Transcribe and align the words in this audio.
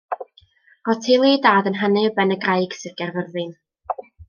Roedd 0.87 1.03
teulu 1.07 1.27
ei 1.31 1.37
dad 1.43 1.69
yn 1.73 1.77
hanu 1.83 2.03
o 2.13 2.15
Benygraig, 2.17 2.75
Sir 2.81 2.97
Gaerfyrddin. 3.03 3.55